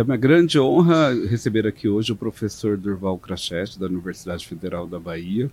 É 0.00 0.02
uma 0.02 0.16
grande 0.16 0.58
honra 0.58 1.12
receber 1.28 1.66
aqui 1.66 1.86
hoje 1.86 2.10
o 2.10 2.16
professor 2.16 2.74
Durval 2.78 3.18
Crachete, 3.18 3.78
da 3.78 3.84
Universidade 3.84 4.48
Federal 4.48 4.86
da 4.86 4.98
Bahia, 4.98 5.50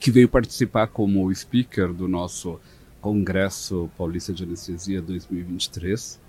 que 0.00 0.10
veio 0.10 0.28
participar 0.28 0.88
como 0.88 1.32
speaker 1.32 1.92
do 1.92 2.08
nosso 2.08 2.58
Congresso 3.00 3.88
Paulista 3.96 4.32
de 4.32 4.42
Anestesia 4.42 5.00
2023 5.00 6.20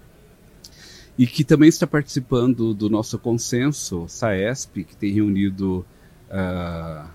e 1.17 1.25
que 1.25 1.43
também 1.43 1.67
está 1.67 1.87
participando 1.87 2.75
do 2.75 2.91
nosso 2.91 3.17
consenso 3.17 4.07
SAESP, 4.07 4.83
que 4.83 4.95
tem 4.95 5.11
reunido 5.11 5.83
uh, 6.29 7.09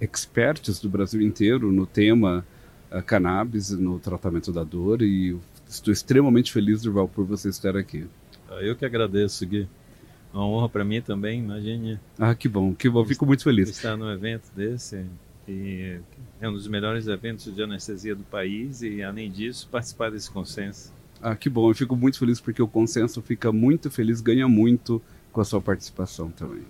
experts 0.00 0.80
do 0.80 0.88
Brasil 0.88 1.22
inteiro 1.22 1.70
no 1.70 1.86
tema 1.86 2.44
uh, 2.90 3.00
cannabis, 3.00 3.70
no 3.70 4.00
tratamento 4.00 4.50
da 4.50 4.64
dor, 4.64 5.02
e 5.02 5.38
estou 5.68 5.92
extremamente 5.92 6.52
feliz, 6.52 6.82
Durval, 6.82 7.06
por 7.06 7.24
você 7.24 7.48
estar 7.48 7.76
aqui. 7.76 8.08
Eu 8.60 8.76
que 8.76 8.84
agradeço, 8.84 9.46
Gui. 9.46 9.68
Uma 10.32 10.46
honra 10.46 10.68
para 10.68 10.84
mim 10.84 11.00
também, 11.00 11.40
imagine. 11.40 11.98
Ah, 12.18 12.34
que 12.34 12.48
bom, 12.48 12.74
que 12.74 12.88
bom, 12.88 13.04
fico 13.04 13.26
muito 13.26 13.44
feliz. 13.44 13.68
Estar 13.68 13.96
num 13.96 14.10
evento 14.10 14.50
desse, 14.56 15.04
e 15.46 15.98
é 16.40 16.48
um 16.48 16.52
dos 16.52 16.66
melhores 16.66 17.06
eventos 17.06 17.54
de 17.54 17.62
anestesia 17.62 18.14
do 18.14 18.24
país, 18.24 18.82
e 18.82 19.02
além 19.02 19.30
disso, 19.30 19.68
participar 19.70 20.10
desse 20.10 20.30
consenso. 20.30 20.92
Ah, 21.20 21.36
que 21.36 21.50
bom. 21.50 21.70
Eu 21.70 21.74
fico 21.74 21.94
muito 21.94 22.18
feliz 22.18 22.40
porque 22.40 22.62
o 22.62 22.66
consenso 22.66 23.20
fica 23.22 23.52
muito 23.52 23.90
feliz, 23.90 24.20
ganha 24.20 24.48
muito 24.48 25.02
com 25.30 25.40
a 25.40 25.44
sua 25.44 25.60
participação 25.60 26.30
também. 26.30 26.62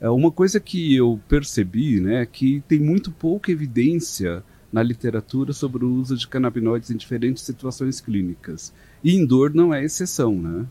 É 0.00 0.10
uma 0.10 0.30
coisa 0.30 0.60
que 0.60 0.94
eu 0.94 1.18
percebi, 1.28 2.00
né, 2.00 2.22
é 2.22 2.26
que 2.26 2.62
tem 2.68 2.78
muito 2.78 3.10
pouca 3.10 3.50
evidência 3.50 4.44
na 4.70 4.82
literatura 4.82 5.52
sobre 5.52 5.84
o 5.84 5.94
uso 5.94 6.16
de 6.16 6.28
canabinoides 6.28 6.90
em 6.90 6.96
diferentes 6.96 7.42
situações 7.44 8.00
clínicas. 8.00 8.74
E 9.02 9.14
em 9.14 9.24
dor 9.24 9.54
não 9.54 9.72
é 9.72 9.82
exceção, 9.82 10.34
né? 10.34 10.66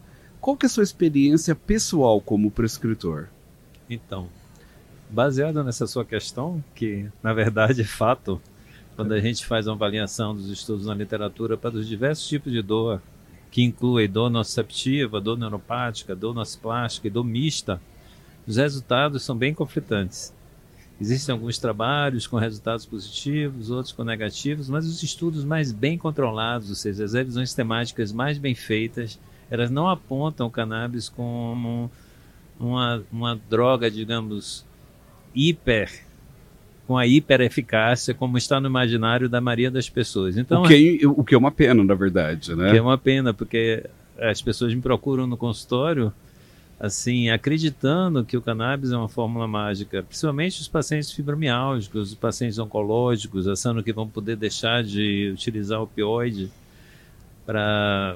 Qual 0.46 0.56
que 0.56 0.64
é 0.64 0.68
a 0.68 0.70
sua 0.70 0.84
experiência 0.84 1.56
pessoal 1.56 2.22
como 2.22 2.52
prescritor? 2.52 3.30
Então, 3.90 4.30
baseado 5.10 5.64
nessa 5.64 5.88
sua 5.88 6.06
questão, 6.06 6.64
que 6.76 7.10
na 7.24 7.34
verdade 7.34 7.82
é 7.82 7.84
fato, 7.84 8.40
quando 8.96 9.14
a 9.14 9.20
gente 9.20 9.44
faz 9.44 9.66
uma 9.66 9.74
avaliação 9.74 10.36
dos 10.36 10.48
estudos 10.52 10.86
na 10.86 10.94
literatura 10.94 11.58
para 11.58 11.76
os 11.76 11.88
diversos 11.88 12.28
tipos 12.28 12.54
de 12.54 12.62
dor 12.62 13.02
que 13.50 13.64
inclui 13.64 14.08
dor 14.08 14.30
nociceptiva, 14.30 15.20
dor 15.20 15.36
neuropática, 15.36 16.16
dor 16.16 16.36
nociplástica 16.36 17.08
e 17.08 17.10
dor 17.10 17.24
mista, 17.24 17.82
os 18.46 18.58
resultados 18.58 19.24
são 19.24 19.36
bem 19.36 19.52
conflitantes. 19.52 20.32
Existem 21.02 21.34
alguns 21.34 21.58
trabalhos 21.58 22.28
com 22.28 22.38
resultados 22.38 22.86
positivos, 22.86 23.72
outros 23.72 23.94
com 23.94 24.04
negativos, 24.04 24.70
mas 24.70 24.86
os 24.86 25.02
estudos 25.02 25.44
mais 25.44 25.72
bem 25.72 25.98
controlados, 25.98 26.70
ou 26.70 26.76
seja, 26.76 27.04
as 27.04 27.14
revisões 27.14 27.52
temáticas 27.56 28.12
mais 28.12 28.38
bem 28.38 28.54
feitas, 28.54 29.20
elas 29.50 29.70
não 29.70 29.88
apontam 29.88 30.48
o 30.48 30.52
cannabis 30.52 31.10
como 31.10 31.90
uma, 32.60 33.04
uma 33.12 33.40
droga, 33.50 33.90
digamos, 33.90 34.66
hiper 35.34 36.06
com 36.88 36.98
a 36.98 37.08
hipereficácia, 37.08 38.14
como 38.14 38.38
está 38.38 38.60
no 38.60 38.68
imaginário 38.68 39.28
da 39.28 39.42
maioria 39.42 39.72
das 39.72 39.90
pessoas. 39.90 40.38
Então, 40.38 40.64
o, 40.64 40.68
que 40.68 41.00
é, 41.02 41.08
o 41.08 41.24
que 41.24 41.34
é 41.34 41.38
uma 41.38 41.52
pena, 41.52 41.84
na 41.84 41.96
verdade, 41.96 42.56
né? 42.56 42.72
Que 42.72 42.78
é 42.78 42.82
uma 42.82 42.98
pena, 42.98 43.34
porque 43.34 43.84
as 44.20 44.42
pessoas 44.42 44.74
me 44.74 44.82
procuram 44.82 45.26
no 45.26 45.36
consultório, 45.36 46.14
assim, 46.80 47.30
acreditando 47.30 48.24
que 48.24 48.38
o 48.38 48.42
cannabis 48.42 48.92
é 48.92 48.98
uma 48.98 49.10
fórmula 49.10 49.48
mágica, 49.48 50.04
principalmente 50.04 50.62
os 50.62 50.68
pacientes 50.68 51.12
fibromiálgicos, 51.12 52.10
os 52.10 52.16
pacientes 52.16 52.60
oncológicos, 52.60 53.48
achando 53.48 53.82
que 53.82 53.92
vão 53.92 54.08
poder 54.08 54.36
deixar 54.36 54.84
de 54.84 55.32
utilizar 55.34 55.82
opioide 55.82 56.52
para 57.48 58.16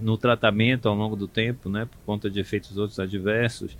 no 0.00 0.16
tratamento 0.16 0.88
ao 0.88 0.94
longo 0.94 1.16
do 1.16 1.28
tempo, 1.28 1.68
né, 1.68 1.86
por 1.86 1.98
conta 2.06 2.30
de 2.30 2.40
efeitos 2.40 2.76
outros 2.76 2.98
adversos. 2.98 3.76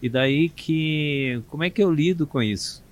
E 0.00 0.08
daí 0.08 0.48
que 0.48 1.40
como 1.48 1.64
é 1.64 1.70
que 1.70 1.82
eu 1.82 1.92
lido 1.92 2.26
com 2.26 2.42
isso? 2.42 2.82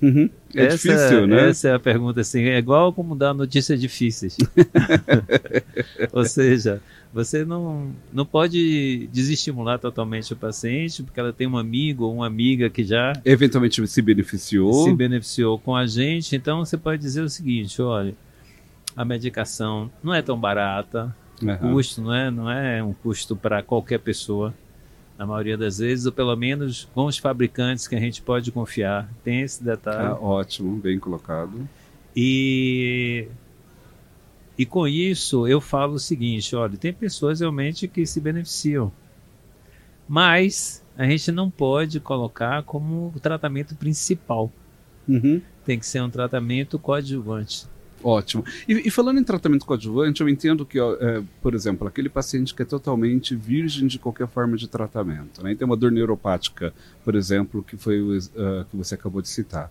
Uhum. 0.00 0.30
É 0.54 0.66
essa, 0.66 0.76
difícil, 0.76 1.26
né? 1.26 1.48
Essa 1.48 1.68
é 1.70 1.74
a 1.74 1.78
pergunta, 1.78 2.20
assim, 2.20 2.42
é 2.42 2.58
igual 2.58 2.92
como 2.92 3.16
dar 3.16 3.34
notícias 3.34 3.80
difíceis. 3.80 4.36
Ou 6.12 6.24
seja, 6.24 6.80
você 7.12 7.44
não, 7.44 7.90
não 8.12 8.24
pode 8.24 9.08
desestimular 9.12 9.78
totalmente 9.78 10.32
o 10.32 10.36
paciente, 10.36 11.02
porque 11.02 11.18
ela 11.18 11.32
tem 11.32 11.46
um 11.46 11.58
amigo 11.58 12.04
ou 12.04 12.14
uma 12.14 12.26
amiga 12.26 12.70
que 12.70 12.84
já... 12.84 13.12
Eventualmente 13.24 13.84
se 13.86 14.02
beneficiou. 14.02 14.84
Se 14.84 14.94
beneficiou 14.94 15.58
com 15.58 15.74
a 15.74 15.86
gente, 15.86 16.36
então 16.36 16.64
você 16.64 16.76
pode 16.76 17.02
dizer 17.02 17.22
o 17.22 17.28
seguinte, 17.28 17.80
olha, 17.82 18.14
a 18.94 19.04
medicação 19.04 19.90
não 20.02 20.14
é 20.14 20.22
tão 20.22 20.38
barata, 20.38 21.14
uhum. 21.42 21.72
custo 21.72 22.02
não 22.02 22.14
é, 22.14 22.30
não 22.30 22.50
é 22.50 22.82
um 22.82 22.92
custo 22.92 23.36
para 23.36 23.62
qualquer 23.62 23.98
pessoa, 23.98 24.54
na 25.18 25.26
maioria 25.26 25.56
das 25.56 25.78
vezes, 25.78 26.06
ou 26.06 26.12
pelo 26.12 26.34
menos 26.36 26.88
com 26.94 27.06
os 27.06 27.18
fabricantes 27.18 27.88
que 27.88 27.96
a 27.96 28.00
gente 28.00 28.22
pode 28.22 28.52
confiar. 28.52 29.08
Tem 29.24 29.40
esse 29.40 29.62
detalhe. 29.62 30.08
Ah, 30.08 30.14
ótimo, 30.14 30.76
bem 30.76 30.98
colocado. 30.98 31.68
E, 32.14 33.28
e 34.56 34.64
com 34.64 34.86
isso 34.86 35.46
eu 35.46 35.60
falo 35.60 35.94
o 35.94 35.98
seguinte: 35.98 36.54
olha, 36.54 36.76
tem 36.76 36.92
pessoas 36.92 37.40
realmente 37.40 37.88
que 37.88 38.06
se 38.06 38.20
beneficiam, 38.20 38.92
mas 40.08 40.84
a 40.96 41.04
gente 41.04 41.30
não 41.32 41.50
pode 41.50 42.00
colocar 42.00 42.62
como 42.62 43.12
o 43.14 43.20
tratamento 43.20 43.74
principal. 43.74 44.52
Uhum. 45.08 45.40
Tem 45.64 45.78
que 45.78 45.86
ser 45.86 46.02
um 46.02 46.10
tratamento 46.10 46.78
coadjuvante. 46.78 47.66
Ótimo. 48.02 48.44
E, 48.68 48.88
e, 48.88 48.90
falando 48.90 49.18
em 49.18 49.24
tratamento 49.24 49.66
coadjuvante, 49.66 50.20
eu 50.20 50.28
entendo 50.28 50.64
que, 50.64 50.78
é, 50.78 51.22
por 51.42 51.54
exemplo, 51.54 51.86
aquele 51.86 52.08
paciente 52.08 52.54
que 52.54 52.62
é 52.62 52.64
totalmente 52.64 53.34
virgem 53.34 53.86
de 53.86 53.98
qualquer 53.98 54.28
forma 54.28 54.56
de 54.56 54.68
tratamento, 54.68 55.42
né? 55.42 55.52
E 55.52 55.56
tem 55.56 55.66
uma 55.66 55.76
dor 55.76 55.90
neuropática, 55.90 56.72
por 57.04 57.14
exemplo, 57.14 57.62
que 57.62 57.76
foi 57.76 58.00
o 58.00 58.16
uh, 58.16 58.64
que 58.70 58.76
você 58.76 58.94
acabou 58.94 59.20
de 59.20 59.28
citar. 59.28 59.70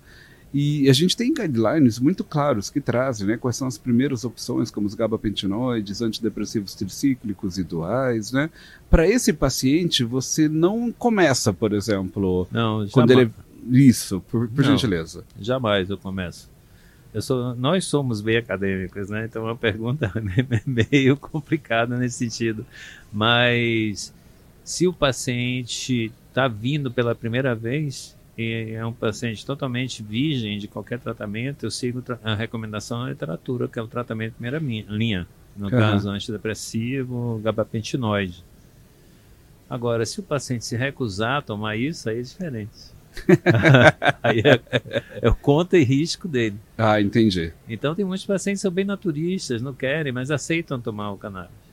E 0.53 0.89
a 0.89 0.93
gente 0.93 1.15
tem 1.15 1.33
guidelines 1.33 1.99
muito 1.99 2.23
claros 2.23 2.69
que 2.69 2.79
trazem 2.79 3.27
né, 3.27 3.37
quais 3.37 3.57
são 3.57 3.67
as 3.67 3.77
primeiras 3.77 4.23
opções, 4.23 4.71
como 4.71 4.87
os 4.87 4.93
gabapentinoides, 4.93 6.01
antidepressivos 6.01 6.73
tricíclicos 6.73 7.57
e 7.57 7.63
duais. 7.63 8.31
Né? 8.31 8.49
Para 8.89 9.07
esse 9.07 9.33
paciente, 9.33 10.03
você 10.03 10.47
não 10.47 10.91
começa, 10.91 11.51
por 11.51 11.73
exemplo, 11.73 12.47
não, 12.51 12.87
quando 12.89 13.11
ele. 13.11 13.31
Isso, 13.69 14.21
por, 14.21 14.47
por 14.47 14.63
não, 14.63 14.71
gentileza. 14.71 15.25
Jamais 15.37 15.89
eu 15.89 15.97
começo. 15.97 16.49
Sou, 17.21 17.55
nós 17.55 17.85
somos 17.85 18.21
bem 18.21 18.37
acadêmicos, 18.37 19.09
né? 19.09 19.25
Então 19.25 19.43
é 19.43 19.51
uma 19.51 19.55
pergunta 19.55 20.11
meio 20.65 21.17
complicada 21.17 21.97
nesse 21.97 22.17
sentido. 22.17 22.65
Mas 23.11 24.13
se 24.63 24.87
o 24.87 24.93
paciente 24.93 26.11
está 26.29 26.47
vindo 26.47 26.91
pela 26.91 27.15
primeira 27.15 27.55
vez 27.55 28.15
e 28.37 28.73
é 28.73 28.85
um 28.85 28.93
paciente 28.93 29.45
totalmente 29.45 30.03
virgem 30.03 30.59
de 30.59 30.67
qualquer 30.67 30.99
tratamento, 30.99 31.65
eu 31.65 31.71
sigo 31.71 32.03
a 32.23 32.35
recomendação 32.35 33.03
da 33.03 33.09
literatura, 33.09 33.67
que 33.67 33.79
é 33.79 33.81
o 33.81 33.87
tratamento 33.87 34.33
primeira 34.33 34.59
linha. 34.59 35.27
No 35.55 35.65
uhum. 35.65 35.71
caso, 35.71 36.09
antidepressivo, 36.09 37.41
gabapentinoide. 37.43 38.43
Agora, 39.69 40.05
se 40.05 40.19
o 40.19 40.23
paciente 40.23 40.65
se 40.65 40.77
recusar 40.77 41.37
a 41.37 41.41
tomar 41.41 41.75
isso, 41.75 42.09
aí 42.09 42.19
é 42.19 42.21
diferente. 42.21 42.96
Aí 44.23 44.39
é, 44.39 44.61
é, 45.21 45.29
o 45.29 45.35
conta 45.35 45.77
e 45.77 45.83
risco 45.83 46.27
dele. 46.27 46.57
Ah, 46.77 47.01
entendi. 47.01 47.51
Então 47.67 47.95
tem 47.95 48.05
muitos 48.05 48.25
pacientes 48.25 48.61
que 48.61 48.63
são 48.63 48.71
bem 48.71 48.85
naturistas, 48.85 49.61
não 49.61 49.73
querem, 49.73 50.11
mas 50.11 50.31
aceitam 50.31 50.79
tomar 50.79 51.11
o 51.11 51.17
cannabis. 51.17 51.67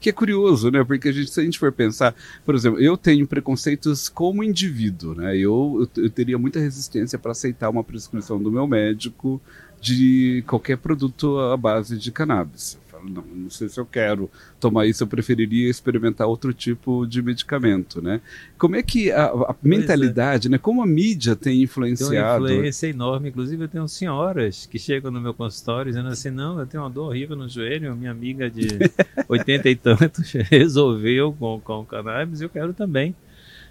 Que 0.00 0.10
é 0.10 0.12
curioso, 0.12 0.70
né? 0.70 0.84
Porque 0.84 1.08
a 1.08 1.12
gente, 1.12 1.30
se 1.30 1.40
a 1.40 1.42
gente 1.42 1.58
for 1.58 1.72
pensar, 1.72 2.14
por 2.44 2.54
exemplo, 2.54 2.80
eu 2.80 2.96
tenho 2.96 3.26
preconceitos 3.26 4.08
como 4.08 4.44
indivíduo, 4.44 5.14
né? 5.14 5.36
Eu, 5.36 5.88
eu, 5.96 6.04
eu 6.04 6.10
teria 6.10 6.38
muita 6.38 6.60
resistência 6.60 7.18
para 7.18 7.32
aceitar 7.32 7.68
uma 7.68 7.82
prescrição 7.82 8.40
do 8.40 8.50
meu 8.50 8.66
médico 8.66 9.40
de 9.80 10.44
qualquer 10.46 10.76
produto 10.78 11.38
à 11.38 11.56
base 11.56 11.96
de 11.98 12.12
cannabis 12.12 12.78
não, 13.02 13.22
não 13.22 13.50
sei 13.50 13.68
se 13.68 13.78
eu 13.78 13.86
quero 13.86 14.30
tomar 14.60 14.86
isso, 14.86 15.02
eu 15.02 15.06
preferiria 15.06 15.68
experimentar 15.68 16.26
outro 16.26 16.52
tipo 16.52 17.06
de 17.06 17.22
medicamento, 17.22 18.00
né? 18.00 18.20
Como 18.56 18.76
é 18.76 18.82
que 18.82 19.10
a, 19.10 19.26
a 19.26 19.56
mentalidade, 19.62 20.48
é. 20.48 20.50
né? 20.50 20.58
Como 20.58 20.82
a 20.82 20.86
mídia 20.86 21.36
tem 21.36 21.62
influenciado? 21.62 22.44
Tem 22.46 22.54
uma 22.54 22.58
influência 22.60 22.86
enorme, 22.88 23.28
inclusive 23.28 23.64
eu 23.64 23.68
tenho 23.68 23.88
senhoras 23.88 24.66
que 24.66 24.78
chegam 24.78 25.10
no 25.10 25.20
meu 25.20 25.34
consultório 25.34 25.90
dizendo 25.90 26.08
assim, 26.08 26.30
não, 26.30 26.58
eu 26.58 26.66
tenho 26.66 26.82
uma 26.82 26.90
dor 26.90 27.08
horrível 27.08 27.36
no 27.36 27.48
joelho, 27.48 27.96
minha 27.96 28.10
amiga 28.10 28.50
de 28.50 28.68
80 29.28 29.68
e 29.68 29.76
tantos 29.76 30.32
resolveu 30.50 31.32
com, 31.32 31.60
com 31.60 31.80
o 31.80 31.86
cannabis, 31.86 32.40
eu 32.40 32.48
quero 32.48 32.72
também 32.72 33.14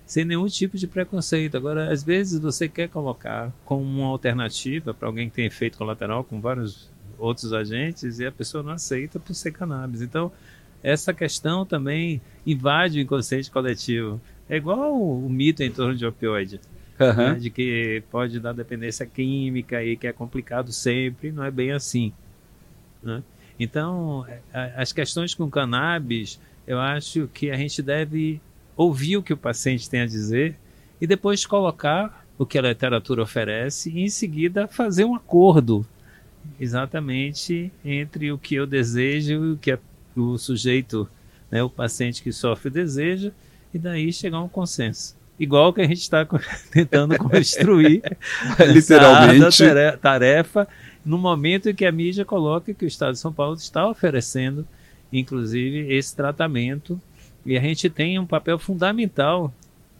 sem 0.07 0.23
nenhum 0.23 0.47
tipo 0.47 0.77
de 0.77 0.87
preconceito. 0.87 1.57
Agora, 1.57 1.91
às 1.91 2.01
vezes 2.01 2.39
você 2.39 2.67
quer 2.69 2.87
colocar 2.87 3.51
como 3.65 3.83
uma 3.83 4.07
alternativa 4.07 4.93
para 4.93 5.07
alguém 5.07 5.29
que 5.29 5.35
tem 5.35 5.45
efeito 5.45 5.77
colateral 5.77 6.23
com 6.23 6.39
vários 6.39 6.89
outros 7.17 7.53
agentes 7.53 8.19
e 8.19 8.25
a 8.25 8.31
pessoa 8.31 8.63
não 8.63 8.71
aceita 8.71 9.19
por 9.19 9.33
ser 9.33 9.51
cannabis. 9.51 10.01
Então, 10.01 10.31
essa 10.83 11.13
questão 11.13 11.65
também 11.65 12.21
invade 12.45 12.99
o 12.99 13.01
inconsciente 13.01 13.49
coletivo. 13.51 14.21
É 14.49 14.57
igual 14.57 14.95
o, 14.95 15.29
mito 15.29 15.63
em 15.63 15.71
torno 15.71 15.95
de 15.95 16.05
opioide. 16.05 16.59
Uhum. 16.99 17.13
Né, 17.15 17.33
de 17.35 17.51
que 17.51 18.01
pode 18.09 18.39
dar 18.39 18.53
dependência 18.53 19.05
química 19.05 19.83
e 19.83 19.95
que 19.95 20.07
é 20.07 20.11
complicado 20.11 20.71
sempre, 20.71 21.31
não 21.31 21.43
é 21.43 21.51
bem 21.51 21.71
assim. 21.71 22.11
Né? 23.03 23.21
Então, 23.59 24.25
as 24.75 24.91
questões 24.91 25.35
com 25.35 25.47
cannabis, 25.47 26.39
eu 26.65 26.79
acho 26.79 27.27
que 27.31 27.51
a 27.51 27.55
gente 27.55 27.83
deve 27.83 28.41
ouvir 28.75 29.17
o 29.17 29.21
que 29.23 29.31
o 29.31 29.37
paciente 29.37 29.87
tem 29.87 30.01
a 30.01 30.05
dizer 30.07 30.55
e 30.99 31.05
depois 31.05 31.45
colocar 31.45 32.25
o 32.37 32.45
que 32.45 32.57
a 32.57 32.61
literatura 32.61 33.21
oferece 33.21 33.91
e 33.91 34.01
em 34.01 34.09
seguida 34.09 34.67
fazer 34.67 35.05
um 35.05 35.15
acordo 35.15 35.85
exatamente 36.59 37.71
entre 37.83 38.31
o 38.31 38.37
que 38.37 38.55
eu 38.55 38.65
desejo 38.65 39.31
e 39.31 39.51
o 39.51 39.57
que 39.57 39.77
o 40.15 40.37
sujeito, 40.37 41.07
né, 41.51 41.61
o 41.61 41.69
paciente 41.69 42.23
que 42.23 42.31
sofre 42.31 42.71
deseja 42.71 43.31
e 43.73 43.77
daí 43.77 44.11
chegar 44.11 44.37
a 44.37 44.43
um 44.43 44.49
consenso. 44.49 45.15
Igual 45.39 45.71
que 45.71 45.81
a 45.81 45.87
gente 45.87 46.01
está 46.01 46.25
tentando 46.71 47.17
construir 47.17 48.01
literalmente 48.73 49.63
tarefa 50.01 50.67
no 51.05 51.17
momento 51.17 51.69
em 51.69 51.75
que 51.75 51.85
a 51.85 51.91
mídia 51.91 52.25
coloca 52.25 52.73
que 52.73 52.85
o 52.85 52.87
Estado 52.87 53.13
de 53.13 53.19
São 53.19 53.31
Paulo 53.31 53.55
está 53.55 53.87
oferecendo, 53.87 54.67
inclusive, 55.13 55.93
esse 55.93 56.15
tratamento 56.15 56.99
e 57.45 57.57
a 57.57 57.61
gente 57.61 57.89
tem 57.89 58.19
um 58.19 58.25
papel 58.25 58.59
fundamental 58.59 59.53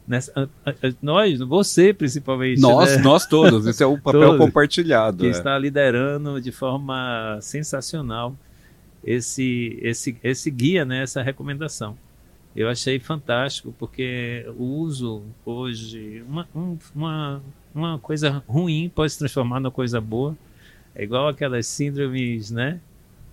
Nessa, 0.07 0.49
nós, 1.01 1.37
você 1.39 1.93
principalmente. 1.93 2.61
Nós, 2.61 2.95
né? 2.95 3.03
nós 3.03 3.25
todos, 3.25 3.65
esse 3.65 3.83
é 3.83 3.85
o 3.85 3.97
papel 3.99 4.21
todos, 4.21 4.37
compartilhado. 4.37 5.17
Que 5.17 5.27
é. 5.27 5.29
está 5.31 5.57
liderando 5.59 6.39
de 6.39 6.51
forma 6.51 7.37
sensacional 7.41 8.33
esse, 9.03 9.77
esse, 9.81 10.17
esse 10.23 10.49
guia, 10.49 10.85
né, 10.85 11.03
essa 11.03 11.21
recomendação. 11.21 11.97
Eu 12.55 12.69
achei 12.69 12.99
fantástico, 12.99 13.73
porque 13.77 14.45
o 14.57 14.63
uso 14.63 15.23
hoje, 15.45 16.23
uma, 16.27 16.47
um, 16.55 16.77
uma, 16.95 17.41
uma 17.73 17.99
coisa 17.99 18.43
ruim 18.47 18.91
pode 18.93 19.11
se 19.11 19.19
transformar 19.19 19.59
numa 19.59 19.71
coisa 19.71 20.01
boa. 20.01 20.35
É 20.95 21.03
igual 21.03 21.27
aquelas 21.27 21.67
síndromes, 21.67 22.49
né? 22.49 22.79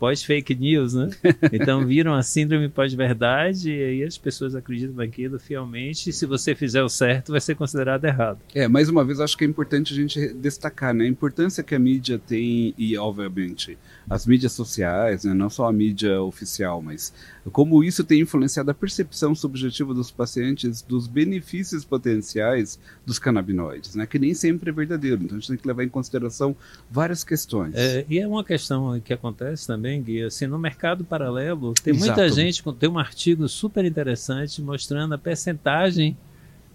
Pós-fake 0.05 0.55
news, 0.55 0.93
né? 0.93 1.09
Então 1.51 1.87
viram 1.87 2.15
a 2.15 2.23
síndrome 2.23 2.69
pós-verdade 2.69 3.71
e 3.71 3.85
aí 3.85 4.03
as 4.03 4.19
pessoas 4.19 4.55
acreditam 4.55 4.97
naquilo 4.97 5.39
fielmente 5.39 6.11
e 6.11 6.13
se 6.13 6.27
você 6.27 6.55
fizer 6.55 6.83
o 6.83 6.89
certo 6.89 7.33
vai 7.33 7.41
ser 7.41 7.55
considerado 7.55 8.05
errado. 8.05 8.39
É, 8.55 8.69
mais 8.69 8.89
uma 8.89 9.05
vez 9.05 9.21
acho 9.21 9.37
que 9.37 9.45
é 9.45 9.47
importante 9.47 9.95
a 9.95 9.97
gente 9.97 10.35
destacar, 10.35 10.93
né? 10.93 11.05
A 11.05 11.09
importância 11.09 11.63
que 11.63 11.75
a 11.75 11.79
mídia 11.79 12.19
tem 12.19 12.75
e 12.77 12.97
obviamente 12.99 13.79
as 14.09 14.27
mídias 14.27 14.53
sociais, 14.53 15.25
né? 15.25 15.33
Não 15.33 15.49
só 15.49 15.69
a 15.69 15.73
mídia 15.73 16.21
oficial, 16.21 16.83
mas 16.83 17.13
como 17.53 17.83
isso 17.83 18.05
tem 18.05 18.21
influenciado 18.21 18.71
a 18.71 18.75
percepção 18.75 19.35
subjetiva 19.35 19.95
dos 19.95 20.11
pacientes 20.11 20.83
dos 20.83 21.07
benefícios 21.07 21.85
potenciais 21.85 22.79
dos 23.07 23.19
canabinoides, 23.19 23.95
né? 23.95 24.07
Que 24.07 24.19
nem 24.19 24.35
sempre 24.35 24.71
é 24.71 24.73
verdadeiro. 24.73 25.23
Então 25.23 25.37
a 25.37 25.41
gente 25.41 25.49
tem 25.49 25.57
que 25.57 25.67
levar 25.67 25.85
em 25.85 25.89
consideração 25.89 26.55
várias 26.91 27.25
questões. 27.25 27.75
É, 27.75 28.05
e 28.09 28.19
é 28.19 28.27
uma 28.27 28.45
questão 28.45 29.01
que 29.01 29.13
acontece 29.13 29.67
também, 29.67 29.94
Assim, 30.27 30.47
no 30.47 30.59
mercado 30.59 31.05
paralelo, 31.05 31.75
tem 31.75 31.95
Exato. 31.95 32.19
muita 32.19 32.29
gente, 32.29 32.63
tem 32.79 32.89
um 32.89 32.99
artigo 32.99 33.49
super 33.49 33.85
interessante 33.85 34.63
mostrando 34.63 35.15
a 35.15 35.19
percentagem 35.19 36.17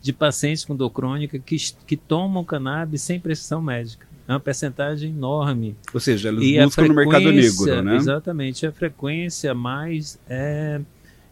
de 0.02 0.14
pacientes 0.14 0.64
com 0.64 0.76
dor 0.76 0.90
crônica 0.90 1.38
que, 1.40 1.58
que 1.86 1.98
tomam 1.98 2.44
cannabis 2.44 3.02
sem 3.02 3.20
prescrição 3.20 3.62
médica. 3.62 4.08
É 4.28 4.34
uma 4.34 4.40
percentagem 4.40 5.10
enorme. 5.10 5.76
Ou 5.94 6.00
seja, 6.00 6.30
eles 6.30 6.44
e 6.44 6.64
buscam 6.64 6.88
no 6.88 6.94
mercado 6.94 7.32
negro, 7.32 7.82
né? 7.82 7.96
Exatamente. 7.96 8.66
A 8.68 8.72
frequência 8.72 9.54
mais 9.56 10.20
é 10.30 10.80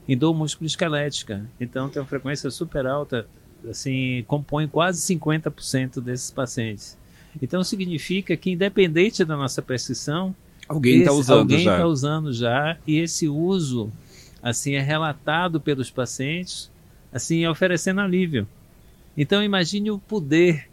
em 0.07 0.17
dor 0.17 0.33
músculo-esquelética. 0.33 1.45
Então 1.59 1.89
tem 1.89 2.01
uma 2.01 2.07
frequência 2.07 2.49
super 2.49 2.87
alta, 2.87 3.27
assim, 3.69 4.23
compõe 4.27 4.67
quase 4.67 5.01
50% 5.13 6.01
desses 6.01 6.31
pacientes. 6.31 6.97
Então 7.41 7.63
significa 7.63 8.35
que 8.35 8.51
independente 8.51 9.23
da 9.23 9.37
nossa 9.37 9.61
prescrição, 9.61 10.35
alguém 10.67 10.99
está 10.99 11.11
usando 11.11 11.39
alguém 11.39 11.59
já. 11.59 11.71
está 11.73 11.87
usando 11.87 12.33
já 12.33 12.77
e 12.85 12.99
esse 12.99 13.27
uso 13.27 13.91
assim 14.41 14.75
é 14.75 14.81
relatado 14.81 15.59
pelos 15.59 15.89
pacientes, 15.89 16.71
assim 17.11 17.45
oferecendo 17.47 18.01
alívio. 18.01 18.47
Então 19.17 19.43
imagine 19.43 19.91
o 19.91 19.97
poder 19.97 20.67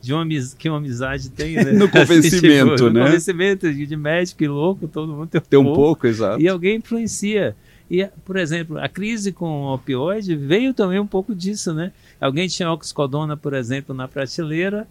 de 0.00 0.14
uma 0.14 0.26
que 0.58 0.68
uma 0.68 0.78
amizade 0.78 1.30
tem, 1.30 1.56
né? 1.56 1.72
no 1.72 1.88
convencimento, 1.88 2.74
assim, 2.74 2.76
tipo, 2.76 2.90
né? 2.90 3.00
No 3.00 3.06
convencimento 3.06 3.72
de, 3.72 3.96
médico 3.96 4.42
e 4.42 4.48
louco, 4.48 4.88
todo 4.88 5.12
mundo 5.12 5.28
tem 5.28 5.40
um, 5.40 5.44
tem 5.44 5.58
um 5.58 5.64
pouco, 5.64 5.80
pouco, 5.80 6.06
exato. 6.06 6.40
E 6.40 6.48
alguém 6.48 6.76
influencia. 6.76 7.54
E, 7.90 8.06
por 8.24 8.36
exemplo, 8.36 8.78
a 8.78 8.88
crise 8.88 9.32
com 9.32 9.64
o 9.64 9.74
opioide 9.74 10.36
veio 10.36 10.72
também 10.72 11.00
um 11.00 11.06
pouco 11.06 11.34
disso, 11.34 11.74
né? 11.74 11.92
Alguém 12.20 12.46
tinha 12.46 12.70
oxicodona, 12.70 13.36
por 13.36 13.52
exemplo, 13.52 13.94
na 13.94 14.06
prateleira 14.06 14.86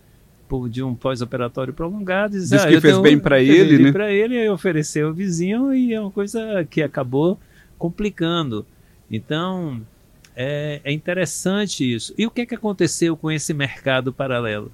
de 0.69 0.81
um 0.81 0.95
pós-operatório 0.95 1.73
prolongado. 1.73 2.33
Diz, 2.33 2.49
Diz 2.49 2.61
ah, 2.61 2.67
que 2.67 2.81
fez 2.81 2.93
tenho, 2.93 3.01
bem 3.01 3.19
para 3.19 3.41
ele, 3.41 3.83
né? 3.83 3.91
para 3.91 4.11
ele, 4.11 4.37
aí 4.37 4.49
ofereceu 4.49 5.07
ao 5.07 5.13
vizinho 5.13 5.73
e 5.73 5.93
é 5.93 6.01
uma 6.01 6.11
coisa 6.11 6.65
que 6.69 6.81
acabou 6.81 7.39
complicando. 7.77 8.65
Então, 9.11 9.81
é, 10.35 10.81
é 10.83 10.91
interessante 10.91 11.93
isso. 11.93 12.13
E 12.17 12.25
o 12.25 12.31
que, 12.31 12.41
é 12.41 12.45
que 12.45 12.55
aconteceu 12.55 13.15
com 13.15 13.31
esse 13.31 13.53
mercado 13.53 14.11
paralelo? 14.11 14.71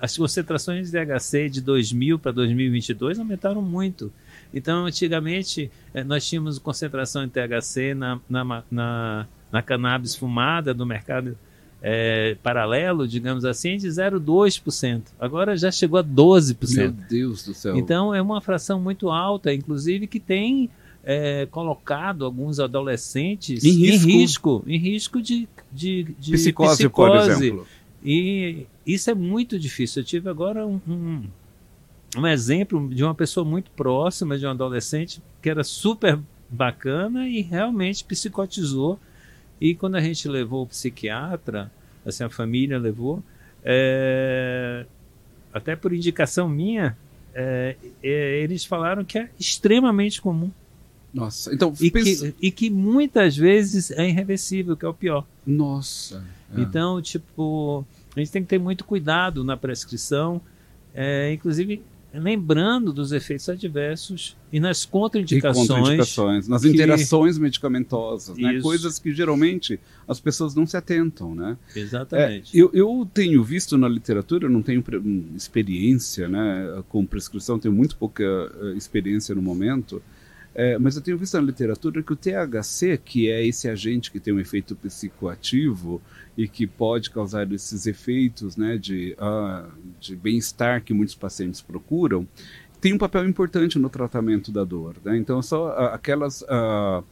as 0.00 0.16
concentrações 0.16 0.90
de 0.90 0.98
THC 0.98 1.48
de 1.48 1.60
2000 1.60 2.18
para 2.18 2.32
2022 2.32 3.18
aumentaram 3.18 3.62
muito. 3.62 4.12
Então, 4.52 4.86
antigamente, 4.86 5.70
eh, 5.92 6.04
nós 6.04 6.26
tínhamos 6.26 6.58
concentração 6.58 7.26
de 7.26 7.32
THC 7.32 7.94
na, 7.94 8.20
na, 8.28 8.62
na, 8.70 9.26
na 9.50 9.62
cannabis 9.62 10.14
fumada 10.14 10.72
do 10.72 10.86
mercado 10.86 11.36
é, 11.82 12.36
paralelo, 12.42 13.06
digamos 13.06 13.44
assim, 13.44 13.76
de 13.76 13.88
0,2%. 13.88 15.02
Agora 15.20 15.56
já 15.56 15.70
chegou 15.70 15.98
a 15.98 16.04
12%. 16.04 16.76
Meu 16.76 16.90
Deus 16.90 17.44
do 17.44 17.54
céu. 17.54 17.76
Então, 17.76 18.14
é 18.14 18.20
uma 18.20 18.40
fração 18.40 18.80
muito 18.80 19.10
alta, 19.10 19.52
inclusive, 19.52 20.06
que 20.06 20.18
tem 20.18 20.70
é, 21.04 21.46
colocado 21.46 22.24
alguns 22.24 22.58
adolescentes 22.58 23.62
em 23.64 23.70
risco, 23.70 24.08
em 24.08 24.18
risco, 24.18 24.64
em 24.66 24.78
risco 24.78 25.22
de, 25.22 25.48
de, 25.70 26.02
de 26.18 26.32
psicose, 26.32 26.76
psicose, 26.76 26.88
por 26.88 27.16
exemplo. 27.16 27.66
E 28.04 28.66
isso 28.84 29.10
é 29.10 29.14
muito 29.14 29.58
difícil. 29.58 30.02
Eu 30.02 30.06
tive 30.06 30.28
agora 30.28 30.66
um, 30.66 30.80
um, 30.86 31.22
um, 32.16 32.26
exemplo 32.26 32.88
de 32.88 33.04
uma 33.04 33.14
pessoa 33.14 33.44
muito 33.44 33.70
próxima, 33.70 34.36
de 34.36 34.46
um 34.46 34.50
adolescente, 34.50 35.22
que 35.40 35.48
era 35.48 35.62
super 35.62 36.18
bacana 36.48 37.28
e 37.28 37.40
realmente 37.40 38.04
psicotizou. 38.04 38.98
E 39.60 39.74
quando 39.74 39.96
a 39.96 40.00
gente 40.00 40.28
levou 40.28 40.62
o 40.62 40.66
psiquiatra, 40.66 41.70
assim, 42.04 42.24
a 42.24 42.28
família 42.28 42.78
levou, 42.78 43.22
é, 43.64 44.86
até 45.52 45.74
por 45.74 45.92
indicação 45.92 46.48
minha, 46.48 46.96
é, 47.34 47.76
é, 48.02 48.42
eles 48.42 48.64
falaram 48.64 49.04
que 49.04 49.18
é 49.18 49.30
extremamente 49.38 50.20
comum. 50.20 50.50
Nossa, 51.12 51.54
então 51.54 51.72
e, 51.80 51.90
pensa... 51.90 52.30
que, 52.32 52.46
e 52.46 52.50
que 52.50 52.68
muitas 52.68 53.36
vezes 53.36 53.90
é 53.90 54.06
irreversível, 54.06 54.76
que 54.76 54.84
é 54.84 54.88
o 54.88 54.94
pior. 54.94 55.26
Nossa. 55.46 56.22
É. 56.54 56.60
Então, 56.60 57.00
tipo, 57.00 57.86
a 58.14 58.20
gente 58.20 58.30
tem 58.30 58.42
que 58.42 58.48
ter 58.48 58.58
muito 58.58 58.84
cuidado 58.84 59.42
na 59.42 59.56
prescrição, 59.56 60.40
é, 60.94 61.32
inclusive 61.32 61.82
lembrando 62.12 62.92
dos 62.92 63.12
efeitos 63.12 63.48
adversos 63.48 64.36
e 64.52 64.58
nas 64.58 64.84
contraindicações. 64.84 65.64
E 65.64 65.68
contraindicações 65.68 66.48
nas 66.48 66.62
que... 66.62 66.68
interações 66.68 67.38
medicamentosas, 67.38 68.36
né? 68.38 68.60
coisas 68.60 68.98
que 68.98 69.12
geralmente 69.12 69.78
as 70.08 70.20
pessoas 70.20 70.54
não 70.54 70.66
se 70.66 70.76
atentam. 70.76 71.34
Né? 71.34 71.56
Exatamente. 71.74 72.56
É, 72.56 72.62
eu, 72.62 72.70
eu, 72.72 73.08
tenho 73.12 73.42
visto 73.44 73.76
na 73.76 73.88
literatura, 73.88 74.46
eu 74.46 74.50
não 74.50 74.62
tenho 74.62 74.82
experiência 75.34 76.28
né, 76.28 76.82
com 76.88 77.04
prescrição, 77.04 77.58
tenho 77.58 77.74
muito 77.74 77.96
pouca 77.96 78.24
uh, 78.24 78.76
experiência 78.76 79.34
no 79.34 79.42
momento, 79.42 80.02
é, 80.58 80.78
mas 80.78 80.96
eu 80.96 81.02
tenho 81.02 81.18
visto 81.18 81.34
na 81.34 81.42
literatura 81.42 82.02
que 82.02 82.14
o 82.14 82.16
THC, 82.16 82.96
que 82.96 83.28
é 83.30 83.46
esse 83.46 83.68
agente 83.68 84.10
que 84.10 84.18
tem 84.18 84.32
um 84.32 84.40
efeito 84.40 84.74
psicoativo 84.74 86.00
e 86.34 86.48
que 86.48 86.66
pode 86.66 87.10
causar 87.10 87.52
esses 87.52 87.86
efeitos 87.86 88.56
né, 88.56 88.78
de, 88.78 89.14
uh, 89.20 89.70
de 90.00 90.16
bem-estar 90.16 90.82
que 90.82 90.94
muitos 90.94 91.14
pacientes 91.14 91.60
procuram, 91.60 92.26
tem 92.80 92.94
um 92.94 92.98
papel 92.98 93.28
importante 93.28 93.78
no 93.78 93.90
tratamento 93.90 94.50
da 94.50 94.64
dor. 94.64 94.96
Né? 95.04 95.18
Então, 95.18 95.42
só 95.42 95.68
uh, 95.68 95.92
aquelas 95.92 96.40
uh, 96.40 97.04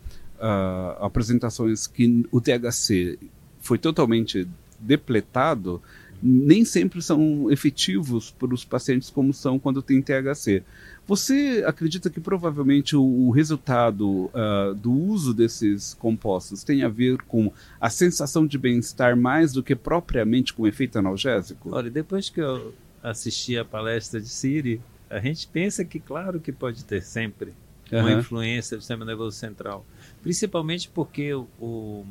apresentações 0.98 1.86
que 1.86 2.26
o 2.32 2.40
THC 2.40 3.18
foi 3.60 3.76
totalmente 3.76 4.48
depletado, 4.80 5.82
nem 6.26 6.64
sempre 6.64 7.02
são 7.02 7.50
efetivos 7.50 8.30
para 8.30 8.54
os 8.54 8.64
pacientes 8.64 9.10
como 9.10 9.34
são 9.34 9.58
quando 9.58 9.82
tem 9.82 10.00
THC. 10.00 10.62
Você 11.06 11.62
acredita 11.66 12.08
que 12.08 12.18
provavelmente 12.18 12.96
o, 12.96 13.02
o 13.02 13.30
resultado 13.30 14.30
uh, 14.32 14.74
do 14.74 14.90
uso 14.90 15.34
desses 15.34 15.92
compostos 15.92 16.64
tem 16.64 16.82
a 16.82 16.88
ver 16.88 17.18
com 17.22 17.52
a 17.78 17.90
sensação 17.90 18.46
de 18.46 18.56
bem-estar 18.56 19.14
mais 19.14 19.52
do 19.52 19.62
que 19.62 19.76
propriamente 19.76 20.54
com 20.54 20.62
o 20.62 20.66
efeito 20.66 20.98
analgésico? 20.98 21.68
Olha, 21.70 21.90
depois 21.90 22.30
que 22.30 22.40
eu 22.40 22.72
assisti 23.02 23.58
a 23.58 23.64
palestra 23.64 24.18
de 24.18 24.28
Siri, 24.28 24.80
a 25.10 25.20
gente 25.20 25.46
pensa 25.46 25.84
que, 25.84 26.00
claro, 26.00 26.40
que 26.40 26.50
pode 26.50 26.86
ter 26.86 27.02
sempre 27.02 27.52
uhum. 27.92 28.00
uma 28.00 28.12
influência 28.12 28.78
do 28.78 28.80
sistema 28.80 29.04
nervoso 29.04 29.36
central, 29.36 29.84
principalmente 30.22 30.88
porque 30.88 31.34
o, 31.34 31.46
o 31.60 32.06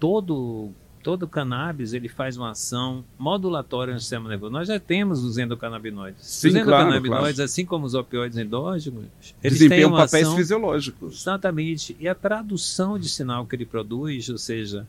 todo 0.00 0.72
todo 1.02 1.26
cannabis 1.26 1.92
ele 1.92 2.08
faz 2.08 2.36
uma 2.36 2.50
ação 2.50 3.04
modulatória 3.18 3.92
no 3.92 4.00
sistema 4.00 4.28
nervoso. 4.28 4.52
Nós 4.52 4.68
já 4.68 4.78
temos 4.78 5.24
os 5.24 5.38
endocannabinoides. 5.38 6.24
Sim, 6.24 6.48
os 6.48 6.54
endocannabinoides, 6.54 7.08
claro, 7.08 7.34
claro. 7.34 7.42
assim 7.42 7.66
como 7.66 7.86
os 7.86 7.94
opioides 7.94 8.38
endógenos, 8.38 9.06
eles 9.42 9.58
Desempenham 9.58 9.88
têm 9.90 9.96
uma 9.96 10.04
papéis 10.06 10.26
ação... 10.26 10.36
fisiológicos. 10.36 11.20
Exatamente. 11.20 11.96
E 11.98 12.08
a 12.08 12.14
tradução 12.14 12.98
de 12.98 13.08
sinal 13.08 13.46
que 13.46 13.56
ele 13.56 13.66
produz, 13.66 14.28
ou 14.28 14.38
seja, 14.38 14.86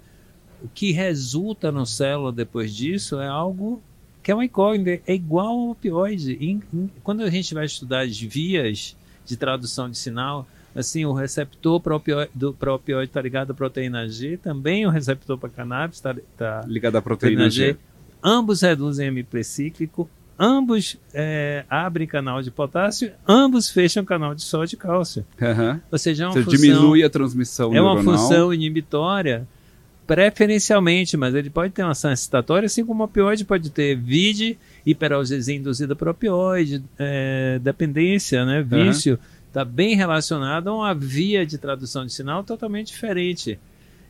o 0.61 0.67
que 0.67 0.91
resulta 0.91 1.71
no 1.71 1.85
célula 1.85 2.31
depois 2.31 2.73
disso 2.73 3.19
é 3.19 3.27
algo 3.27 3.81
que 4.21 4.31
é 4.31 4.33
uma 4.33 4.45
incógnita, 4.45 5.03
é 5.05 5.13
igual 5.13 5.47
ao 5.47 5.69
opioide. 5.71 6.31
E, 6.39 6.59
quando 7.03 7.23
a 7.23 7.29
gente 7.29 7.53
vai 7.53 7.65
estudar 7.65 8.01
as 8.01 8.17
vias 8.17 8.95
de 9.25 9.35
tradução 9.35 9.89
de 9.89 9.97
sinal, 9.97 10.47
assim, 10.75 11.05
o 11.05 11.13
receptor 11.13 11.79
para 11.79 11.95
opioide, 11.95 12.31
opioide 12.45 13.09
está 13.09 13.21
ligado 13.21 13.51
à 13.51 13.53
proteína 13.53 14.07
G, 14.07 14.37
também 14.37 14.85
o 14.85 14.89
receptor 14.89 15.37
para 15.37 15.49
cannabis 15.49 15.97
está 15.97 16.15
tá 16.37 16.63
ligado 16.67 16.95
à 16.95 17.01
proteína, 17.01 17.49
G. 17.49 17.67
G. 17.71 17.77
Ambos 18.23 18.61
reduzem 18.61 19.07
MP 19.07 19.43
cíclico, 19.43 20.09
ambos 20.39 20.97
é, 21.13 21.65
abrem 21.69 22.07
canal 22.07 22.41
de 22.41 22.49
potássio, 22.49 23.11
ambos 23.27 23.69
fecham 23.69 24.03
canal 24.03 24.33
de 24.33 24.41
sódio 24.41 24.75
e 24.75 24.77
cálcio. 24.77 25.25
Uhum. 25.39 25.79
Ou 25.91 25.97
seja, 25.97 26.23
é 26.23 26.27
uma 26.27 26.33
Você 26.33 26.43
função, 26.43 26.59
diminui 26.59 27.03
a 27.03 27.09
transmissão 27.09 27.75
É 27.75 27.81
uma 27.81 27.95
neuronal. 27.95 28.17
função 28.17 28.53
inibitória 28.53 29.47
preferencialmente, 30.05 31.15
mas 31.15 31.33
ele 31.33 31.49
pode 31.49 31.73
ter 31.73 31.81
uma 31.81 31.91
ação 31.91 32.11
excitatória, 32.11 32.65
assim 32.65 32.85
como 32.85 33.03
o 33.03 33.05
opioide 33.05 33.45
pode 33.45 33.69
ter 33.69 33.95
VID, 33.95 34.57
hiperalgesia 34.85 35.55
induzida 35.55 35.95
por 35.95 36.09
opioide, 36.09 36.83
é, 36.99 37.59
dependência, 37.61 38.45
né, 38.45 38.61
vício, 38.61 39.17
está 39.53 39.63
bem 39.63 39.95
relacionado 39.95 40.67
a 40.69 40.75
uma 40.75 40.95
via 40.95 41.45
de 41.45 41.59
tradução 41.59 42.03
de 42.07 42.11
sinal 42.11 42.43
totalmente 42.43 42.87
diferente. 42.87 43.59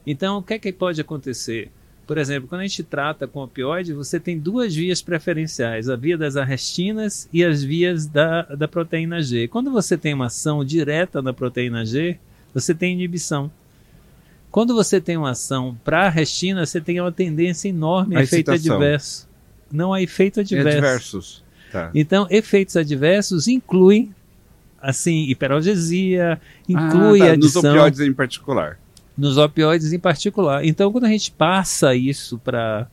Então, 0.08 0.38
o 0.38 0.42
que 0.42 0.54
é 0.54 0.60
que 0.60 0.72
pode 0.72 1.02
acontecer? 1.02 1.70
Por 2.08 2.18
exemplo, 2.18 2.48
quando 2.48 2.62
a 2.62 2.64
gente 2.68 2.82
trata 2.82 3.28
com 3.28 3.44
opioide, 3.44 3.92
você 3.92 4.22
tem 4.22 4.40
duas 4.40 4.74
vias 4.74 5.02
preferenciais, 5.02 5.90
a 5.90 5.98
via 5.98 6.18
das 6.18 6.38
arrestinas 6.38 7.28
e 7.32 7.44
as 7.44 7.62
vias 7.62 8.06
da, 8.06 8.44
da 8.44 8.70
proteína 8.70 9.22
G. 9.22 9.50
Quando 9.50 9.70
você 9.70 9.98
tem 9.98 10.14
uma 10.14 10.28
ação 10.28 10.64
direta 10.64 11.22
da 11.22 11.34
proteína 11.34 11.86
G, 11.86 12.18
você 12.54 12.74
tem 12.74 12.94
inibição. 12.94 13.52
Quando 14.50 14.74
você 14.74 15.02
tem 15.02 15.18
uma 15.18 15.32
ação 15.32 15.78
para 15.84 16.06
a 16.06 16.10
restina, 16.10 16.66
você 16.66 16.80
tem 16.80 17.02
uma 17.02 17.12
tendência 17.12 17.68
enorme 17.68 18.16
a, 18.16 18.20
A 18.20 18.24
efeito 18.24 18.50
excitação. 18.54 18.78
adverso. 18.78 19.28
Não 19.70 19.94
há 19.94 20.02
efeito 20.02 20.40
adverso. 20.40 20.70
Adversos. 20.78 21.44
Tá. 21.70 21.92
Então, 21.94 22.28
efeitos 22.30 22.78
adversos 22.78 23.48
incluem, 23.50 24.14
assim, 24.84 25.30
hiperalgesia, 25.30 26.40
inclui 26.68 27.22
ah, 27.22 27.28
tá. 27.28 27.32
a 27.32 27.38
Nos 27.38 27.56
adição 27.56 27.72
opioides 27.72 28.00
em 28.02 28.14
particular. 28.14 28.80
nos 29.18 29.38
opioides 29.38 29.94
em 29.94 30.00
particular. 30.00 30.66
Então, 30.66 30.92
quando 30.92 31.06
a 31.06 31.10
gente 31.10 31.32
passa 31.32 31.96
isso 31.96 32.38
para 32.38 32.88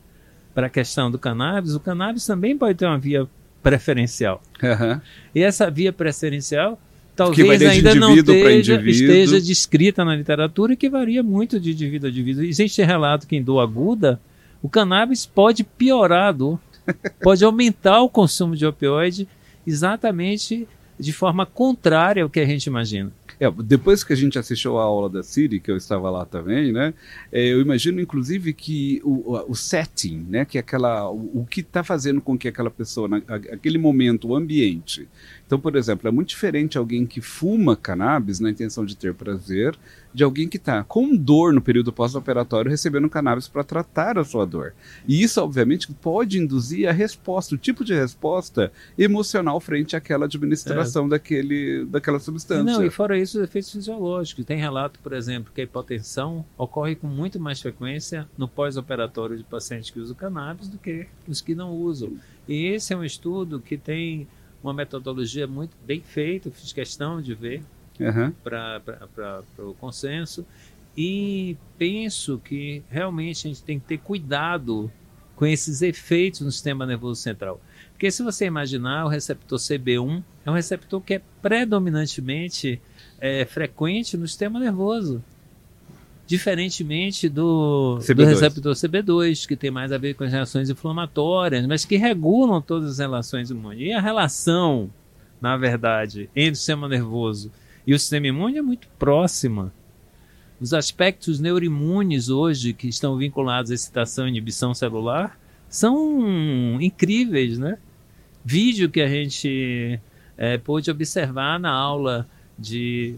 a 0.55 0.69
questão 0.69 1.11
do 1.11 1.19
cannabis, 1.19 1.75
o 1.75 1.81
cannabis 1.81 2.25
também 2.25 2.57
pode 2.57 2.79
ter 2.79 2.87
uma 2.87 2.99
via 2.99 3.27
preferencial. 3.61 4.41
Aham. 4.63 5.03
E 5.35 5.43
essa 5.43 5.69
via 5.71 5.93
preferencial 5.93 6.79
talvez 7.17 7.61
ainda 7.61 7.95
não 7.95 8.15
esteja, 8.17 8.81
esteja 8.83 9.41
descrita 9.41 10.05
na 10.05 10.17
literatura 10.17 10.73
e 10.73 10.77
que 10.77 10.89
varia 10.89 11.23
muito 11.23 11.61
de 11.61 11.73
indivíduo 11.73 12.09
a 12.09 12.11
indivíduo. 12.11 12.45
Existe 12.45 12.83
relato 12.83 13.27
que 13.27 13.37
em 13.37 13.43
dor 13.43 13.61
aguda, 13.61 14.19
o 14.63 14.69
cannabis 14.69 15.27
pode 15.27 15.65
piorar 15.65 16.29
a 16.29 16.33
dor, 16.33 16.59
pode 17.21 17.45
aumentar 17.45 18.01
o 18.01 18.09
consumo 18.09 18.57
de 18.57 18.65
opioide 18.65 19.29
exatamente 19.67 20.67
de 21.01 21.13
forma 21.13 21.47
contrária 21.47 22.23
ao 22.23 22.31
que 22.31 22.39
a 22.41 22.47
gente 22.47 22.67
imagina. 22.67 23.11
É, 23.41 23.51
depois 23.51 24.05
que 24.05 24.13
a 24.13 24.17
gente 24.17 24.39
assistiu 24.39 24.79
a 24.79 24.83
aula 24.83 25.09
da 25.09 25.23
Siri, 25.23 25.61
que 25.61 25.71
eu 25.71 25.77
estava 25.79 26.11
lá 26.11 26.27
também, 26.27 26.71
né? 26.73 26.93
é, 27.33 27.43
eu 27.43 27.63
imagino, 27.63 27.99
inclusive, 27.99 28.53
que 28.53 29.01
o, 29.03 29.35
o- 29.51 29.55
setting, 29.55 30.27
né? 30.29 30.45
Que 30.45 30.59
é 30.59 30.61
aquela, 30.61 31.11
o, 31.11 31.41
o 31.41 31.47
que 31.51 31.61
está 31.61 31.83
fazendo 31.83 32.21
com 32.21 32.37
que 32.37 32.49
aquela 32.49 32.71
pessoa, 32.71 33.09
na, 33.09 33.17
aquele 33.51 33.79
momento, 33.79 34.29
o 34.29 34.37
ambiente. 34.37 35.09
Então, 35.51 35.59
por 35.59 35.75
exemplo, 35.75 36.07
é 36.07 36.13
muito 36.13 36.29
diferente 36.29 36.79
alguém 36.79 37.05
que 37.05 37.21
fuma 37.21 37.75
cannabis 37.75 38.39
na 38.39 38.51
intenção 38.51 38.85
de 38.85 38.97
ter 38.97 39.13
prazer, 39.13 39.77
de 40.15 40.23
alguém 40.23 40.49
que 40.49 40.57
está 40.57 40.85
com 40.85 41.17
dor 41.17 41.53
no 41.53 41.61
período 41.61 41.93
pós-operatório 41.93 42.71
recebendo 42.71 43.11
cannabis 43.11 43.49
para 43.49 43.65
tratar 43.65 44.17
a 44.17 44.23
sua 44.23 44.47
dor. 44.47 44.75
E 45.09 45.21
isso, 45.21 45.43
obviamente, 45.43 45.93
pode 45.93 46.39
induzir 46.39 46.89
a 46.89 46.93
resposta, 46.93 47.57
o 47.57 47.59
tipo 47.59 47.85
de 47.85 47.93
resposta 47.93 48.71
emocional 48.97 49.59
frente 49.59 49.97
àquela 49.97 50.27
administração 50.27 51.09
daquele, 51.09 51.85
daquela 51.87 52.21
substância. 52.21 52.63
Não, 52.63 52.87
e 52.87 52.89
fora 52.89 53.19
isso, 53.19 53.39
os 53.39 53.43
efeitos 53.43 53.73
fisiológicos. 53.73 54.45
Tem 54.45 54.57
relato, 54.57 55.01
por 55.01 55.13
exemplo, 55.13 55.51
que 55.53 55.61
a 55.61 55.65
hipotensão 55.65 56.45
ocorre 56.57 56.95
com 56.95 57.09
muito 57.09 57.41
mais 57.41 57.61
frequência 57.61 58.29
no 58.39 58.47
pós-operatório 58.47 59.37
de 59.37 59.43
pacientes 59.43 59.91
que 59.91 59.99
usam 59.99 60.15
cannabis 60.15 60.69
do 60.69 60.79
que 60.79 61.09
os 61.27 61.41
que 61.41 61.57
não 61.57 61.73
usam. 61.73 62.13
E 62.47 62.67
esse 62.67 62.93
é 62.93 62.97
um 62.97 63.03
estudo 63.03 63.59
que 63.59 63.77
tem 63.77 64.29
uma 64.63 64.73
metodologia 64.73 65.47
muito 65.47 65.77
bem 65.85 66.01
feita, 66.01 66.51
fiz 66.51 66.73
questão 66.73 67.21
de 67.21 67.35
ver 67.35 67.63
Aham. 68.01 68.33
para 68.43 69.43
o 69.59 69.75
consenso. 69.75 70.47
E 70.97 71.57
penso 71.79 72.41
que 72.45 72.83
realmente 72.91 73.47
a 73.47 73.49
gente 73.49 73.63
tem 73.63 73.79
que 73.79 73.87
ter 73.87 73.99
cuidado 73.99 74.91
com 75.37 75.47
esses 75.47 75.81
efeitos 75.81 76.41
no 76.41 76.53
sistema 76.53 76.85
nervoso 76.85 77.23
central. 77.23 77.61
Porque 77.93 78.11
se 78.11 78.23
você 78.23 78.45
imaginar, 78.47 79.07
o 79.07 79.09
receptor 79.09 79.59
CB1 79.59 80.23
é 80.45 80.51
um 80.51 80.55
receptor 80.55 81.01
que 81.01 81.15
é 81.15 81.23
predominantemente 81.41 82.81
é, 83.19 83.45
frequente 83.45 84.17
no 84.17 84.27
sistema 84.27 84.59
nervoso. 84.59 85.23
Diferentemente 86.31 87.29
do, 87.29 87.97
do 87.97 88.05
CB2. 88.05 88.25
receptor 88.25 88.73
CB2, 88.73 89.49
que 89.49 89.57
tem 89.57 89.69
mais 89.69 89.91
a 89.91 89.99
ver 89.99 90.15
com 90.15 90.23
as 90.23 90.31
reações 90.31 90.71
inflamatórias, 90.71 91.67
mas 91.67 91.85
que 91.85 91.97
regulam 91.97 92.63
todas 92.63 92.89
as 92.93 92.99
relações 93.01 93.51
imunes. 93.51 93.89
E 93.89 93.93
a 93.93 94.01
relação, 94.01 94.89
na 95.41 95.57
verdade, 95.57 96.31
entre 96.37 96.53
o 96.53 96.55
sistema 96.55 96.89
nervoso 96.89 97.51
e 97.85 97.93
o 97.93 97.99
sistema 97.99 98.29
imune 98.29 98.59
é 98.59 98.63
muito 98.63 98.87
próxima. 98.97 99.73
Os 100.61 100.73
aspectos 100.73 101.41
neuroimunes 101.41 102.29
hoje 102.29 102.75
que 102.75 102.87
estão 102.87 103.17
vinculados 103.17 103.73
à 103.73 103.75
excitação 103.75 104.27
e 104.27 104.31
inibição 104.31 104.73
celular 104.73 105.37
são 105.69 106.81
incríveis, 106.81 107.59
né? 107.59 107.77
Vídeo 108.45 108.89
que 108.89 109.01
a 109.01 109.09
gente 109.09 109.99
é, 110.39 110.59
pôde 110.59 110.93
observar 110.93 111.59
na 111.59 111.73
aula 111.73 112.25
de 112.57 113.17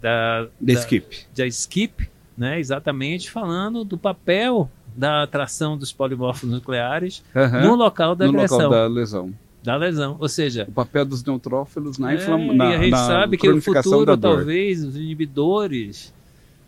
da, 0.00 0.48
da, 0.60 0.72
skip. 0.72 1.26
da 1.36 1.46
Skip, 1.46 2.08
né? 2.36 2.58
Exatamente 2.58 3.30
falando 3.30 3.84
do 3.84 3.96
papel 3.98 4.70
da 4.96 5.22
atração 5.22 5.76
dos 5.76 5.92
polimorfos 5.92 6.48
nucleares 6.48 7.22
Aham. 7.34 7.62
no 7.62 7.74
local 7.74 8.14
da 8.14 8.26
no 8.26 8.32
agressão, 8.32 8.58
local 8.58 8.70
da... 8.70 8.82
da 8.82 8.86
lesão. 8.88 9.34
lesão. 9.78 10.16
Ou 10.18 10.28
seja, 10.28 10.66
O 10.68 10.72
papel 10.72 11.04
dos 11.04 11.22
neutrófilos 11.24 11.98
na 11.98 12.12
é, 12.12 12.16
inflamação. 12.16 12.56
E 12.56 12.74
a 12.74 12.82
gente 12.82 12.96
sabe 12.98 13.36
que 13.36 13.46
o 13.46 13.50
cronificação 13.50 13.92
futuro, 13.92 14.16
talvez, 14.16 14.82
os 14.82 14.96
inibidores 14.96 16.12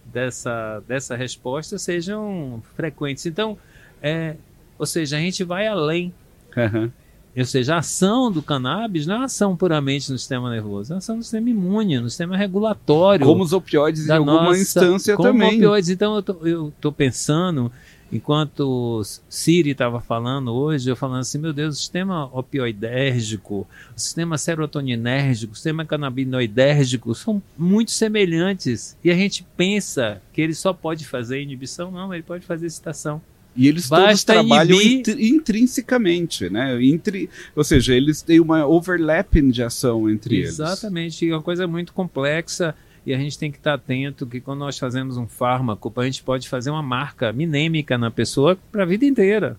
dessa, 0.05 0.83
dessa 0.87 1.17
resposta 1.17 1.79
sejam 1.79 2.63
frequentes. 2.77 3.27
Então, 3.27 3.59
é, 4.03 4.37
ou 4.79 4.87
seja, 4.87 5.17
a 5.17 5.21
gente 5.21 5.43
vai 5.43 5.67
além. 5.67 6.13
Aham. 6.57 6.93
Ou 7.35 7.45
seja, 7.47 7.77
a 7.77 7.79
ação 7.79 8.31
do 8.31 8.43
cannabis 8.43 9.07
não 9.07 9.23
é 9.23 9.25
ação 9.25 9.57
puramente 9.57 10.13
no 10.13 10.19
sistema 10.19 10.51
nervoso, 10.51 10.93
é 10.93 10.97
ação 10.99 11.17
no 11.17 11.23
sistema 11.23 11.49
imune, 11.49 11.99
no 11.99 12.11
sistema 12.11 12.37
regulatório. 12.37 13.25
Como 13.27 13.43
os 13.43 13.53
opioides 13.55 14.07
em 14.07 14.13
alguma 14.13 14.43
nossa- 14.45 14.61
instância 14.61 15.17
como 15.17 15.31
também. 15.33 15.57
opioides. 15.57 15.89
Então, 15.89 16.23
eu 16.43 16.73
tô 16.79 16.93
pensando, 16.93 17.73
enquanto 18.13 19.01
Siri 19.31 19.71
estava 19.71 19.99
falando 20.01 20.53
hoje, 20.53 20.91
eu 20.91 20.95
falando 20.95 21.21
assim, 21.21 21.39
meu 21.39 21.55
Deus, 21.55 21.77
o 21.77 21.79
sistema 21.79 22.27
opioidérgico, 22.33 23.67
o 23.97 24.01
sistema 24.01 24.37
serotoninérgico, 24.37 25.53
o 25.53 25.57
sistema 25.57 25.85
canabinoidérgico 25.85 27.15
são 27.15 27.43
muito 27.57 27.91
semelhantes. 27.93 28.97
E 29.03 29.11
a 29.11 29.15
gente 29.15 29.43
pensa 29.57 30.21
que 30.33 30.41
ele 30.43 30.55
só 30.55 30.73
pode 30.73 31.07
fazer 31.07 31.41
inibição, 31.43 31.91
não, 31.91 32.13
ele 32.13 32.23
pode 32.23 32.45
fazer 32.45 32.67
excitação. 32.67 33.21
E 33.55 33.69
eles 33.69 33.89
todos 33.89 34.05
Basta 34.05 34.33
trabalham 34.33 34.81
inibir- 34.81 34.99
intri- 35.11 35.29
intrinsecamente, 35.29 36.49
né? 36.49 36.83
Intri- 36.83 37.29
Ou 37.55 37.63
seja, 37.65 37.95
eles 37.95 38.23
têm 38.23 38.41
uma 38.41 38.67
overlapping 38.67 39.51
de 39.51 39.63
ação 39.63 40.09
entre 40.09 40.37
eles. 40.37 40.51
Exatamente, 40.51 41.29
é 41.29 41.35
uma 41.35 41.43
coisa 41.43 41.67
muito 41.67 41.93
complexa 41.93 42.75
e 43.05 43.13
a 43.13 43.19
gente 43.19 43.39
tem 43.39 43.51
que 43.51 43.59
estar 43.59 43.75
atento 43.75 44.27
que 44.27 44.41
quando 44.41 44.61
nós 44.61 44.79
fazemos 44.79 45.17
um 45.17 45.27
fármaco, 45.27 45.93
a 45.97 46.05
gente 46.05 46.23
pode 46.23 46.49
fazer 46.49 46.71
uma 46.71 46.83
marca 46.83 47.33
minêmica 47.33 47.99
na 47.99 48.11
pessoa 48.11 48.57
para 48.71 48.85
a 48.85 48.87
vida 48.87 49.05
inteira. 49.05 49.59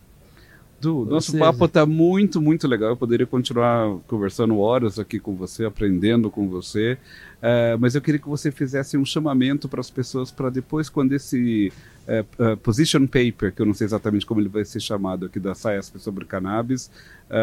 Du, 0.82 1.06
nosso 1.06 1.32
seja- 1.32 1.44
papo 1.46 1.66
está 1.66 1.86
muito, 1.86 2.42
muito 2.42 2.68
legal. 2.68 2.90
Eu 2.90 2.98
poderia 2.98 3.26
continuar 3.26 3.98
conversando 4.08 4.58
horas 4.60 5.00
aqui 5.00 5.18
com 5.20 5.34
você, 5.36 5.64
aprendendo 5.66 6.30
com 6.30 6.50
você. 6.50 6.98
Uh, 7.44 7.78
mas 7.78 7.94
eu 7.94 8.02
queria 8.02 8.22
que 8.22 8.30
você 8.30 8.54
fizesse 8.54 8.96
um 8.96 9.04
chamamento 9.04 9.68
para 9.68 9.82
as 9.82 9.90
pessoas 9.90 10.32
para 10.32 10.50
depois, 10.50 10.88
quando 10.88 11.12
esse 11.12 11.74
uh, 12.08 12.54
uh, 12.54 12.56
position 12.56 13.06
paper, 13.06 13.54
que 13.54 13.62
eu 13.62 13.66
não 13.66 13.74
sei 13.74 13.84
exatamente 13.84 14.26
como 14.26 14.40
ele 14.40 14.48
vai 14.48 14.64
ser 14.64 14.80
chamado 14.80 15.26
aqui 15.26 15.42
da 15.42 15.54
SAESP 15.54 16.00
sobre 16.00 16.24
cannabis, 16.24 16.90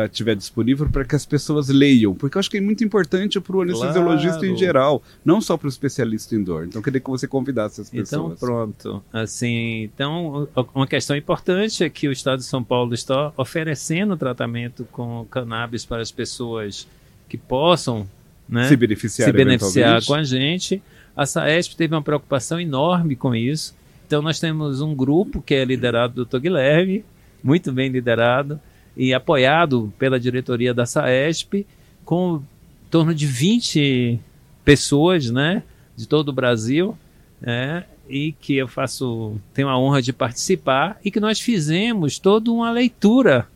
estiver 0.05 0.37
disponível 0.37 0.89
para 0.89 1.05
que 1.05 1.17
as 1.17 1.27
pessoas 1.27 1.69
leiam, 1.69 2.15
porque 2.15 2.37
eu 2.37 2.39
acho 2.39 2.49
que 2.49 2.59
é 2.59 2.61
muito 2.61 2.85
importante 2.85 3.41
para 3.41 3.57
o 3.57 3.63
anestesiologista 3.63 4.39
claro. 4.39 4.55
em 4.55 4.57
geral, 4.57 5.03
não 5.25 5.41
só 5.41 5.57
para 5.57 5.67
o 5.67 5.69
especialista 5.69 6.37
em 6.37 6.45
dor. 6.45 6.65
Então 6.65 6.79
eu 6.79 6.85
queria 6.85 7.01
que 7.01 7.11
você 7.11 7.27
convidasse 7.27 7.81
as 7.81 7.89
então, 7.89 8.01
pessoas. 8.01 8.33
Então 8.37 8.49
pronto, 8.49 9.03
assim, 9.13 9.83
então 9.83 10.49
uma 10.73 10.87
questão 10.87 11.17
importante 11.17 11.83
é 11.83 11.91
que 11.91 12.07
o 12.07 12.13
Estado 12.13 12.39
de 12.39 12.45
São 12.45 12.63
Paulo 12.63 12.95
está 12.95 13.33
oferecendo 13.37 14.17
tratamento 14.17 14.87
com 14.93 15.27
cannabis 15.29 15.85
para 15.85 16.01
as 16.01 16.13
pessoas 16.13 16.87
que 17.29 17.37
possam 17.37 18.07
né, 18.51 18.69
se 18.69 18.77
beneficiar, 18.77 19.27
se 19.27 19.33
beneficiar 19.33 20.05
com 20.05 20.15
a 20.15 20.23
gente. 20.25 20.83
A 21.17 21.25
SAESP 21.25 21.77
teve 21.77 21.95
uma 21.95 22.03
preocupação 22.03 22.61
enorme 22.61 23.15
com 23.15 23.35
isso. 23.35 23.75
Então 24.07 24.21
nós 24.21 24.41
temos 24.41 24.81
um 24.81 24.95
grupo 24.95 25.41
que 25.41 25.55
é 25.55 25.65
liderado 25.65 26.15
do 26.15 26.25
Dr. 26.25 26.41
Guilherme, 26.41 27.05
muito 27.43 27.71
bem 27.73 27.89
liderado 27.89 28.61
e 28.97 29.15
apoiado 29.15 29.93
pela 29.99 30.19
diretoria 30.19 30.75
da 30.75 30.85
SAESP, 30.85 31.67
com 32.05 32.43
em 32.85 32.91
torno 32.91 33.15
de 33.15 33.25
20 33.25 34.19
pessoas, 34.65 35.31
né, 35.31 35.63
de 35.97 36.09
todo 36.09 36.31
o 36.31 36.33
Brasil, 36.33 36.99
né, 37.41 37.85
e 38.09 38.33
que 38.33 38.57
eu 38.57 38.67
faço, 38.67 39.37
tenho 39.55 39.69
a 39.69 39.79
honra 39.79 40.03
de 40.03 40.13
participar 40.13 40.99
e 41.05 41.11
que 41.11 41.21
nós 41.21 41.39
fizemos 41.39 42.19
toda 42.19 42.51
uma 42.51 42.71
leitura 42.73 43.47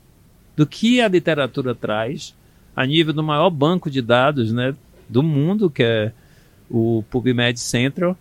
do 0.57 0.65
que 0.65 1.01
a 1.01 1.09
literatura 1.09 1.75
traz 1.75 2.33
a 2.77 2.87
nível 2.87 3.13
do 3.13 3.25
maior 3.25 3.51
banco 3.51 3.91
de 3.91 4.01
dados, 4.01 4.53
né, 4.53 4.75
do 5.09 5.23
mundo, 5.23 5.71
que 5.71 5.83
é 5.83 6.13
o 6.71 7.05
PubMed 7.11 7.59
Central, 7.59 8.17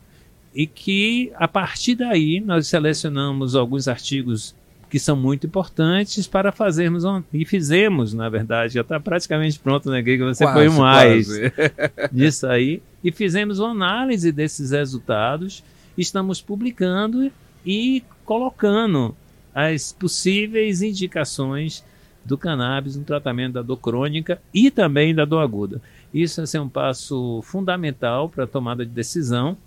e 0.54 0.68
que 0.68 1.32
a 1.36 1.48
partir 1.48 1.96
daí 1.96 2.40
nós 2.40 2.68
selecionamos 2.68 3.56
alguns 3.56 3.88
artigos 3.88 4.56
que 4.90 5.00
são 5.00 5.16
muito 5.16 5.48
importantes 5.48 6.28
para 6.28 6.52
fazermos 6.52 7.04
e 7.34 7.44
fizemos, 7.46 8.14
na 8.14 8.30
verdade, 8.30 8.76
já 8.76 8.82
está 8.82 9.00
praticamente 9.00 9.58
pronto, 9.58 9.90
né, 9.90 10.04
que 10.04 10.20
você 10.20 10.44
quase, 10.44 10.54
foi 10.54 10.70
mais 10.70 11.28
disso 12.14 12.46
aí 12.46 12.80
e 13.04 13.12
fizemos 13.12 13.58
uma 13.58 13.72
análise 13.72 14.32
desses 14.32 14.70
resultados, 14.70 15.64
estamos 15.98 16.42
publicando 16.42 17.32
e 17.66 18.04
colocando 18.24 19.16
as 19.54 19.92
possíveis 19.92 20.84
indicações 20.84 21.84
do 22.24 22.38
cannabis 22.38 22.96
no 22.96 23.04
tratamento 23.04 23.54
da 23.54 23.62
dor 23.64 23.78
crônica 23.78 24.40
e 24.54 24.70
também 24.70 25.14
da 25.14 25.26
dor 25.26 25.40
aguda. 25.40 25.82
Isso 26.14 26.42
é 26.42 26.62
um 26.62 26.70
passo 26.70 27.42
fundamental 27.42 28.30
para 28.30 28.44
a 28.44 28.48
tomada 28.48 28.86
de 28.86 28.92
decisão 28.92 29.58